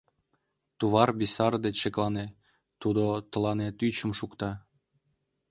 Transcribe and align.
Туван-бесар 0.77 1.53
деч 1.65 1.75
шеклане, 1.83 2.25
тудо 2.81 3.03
тыланет 3.31 3.75
ӱчым 3.87 4.11
шукта. 4.19 4.51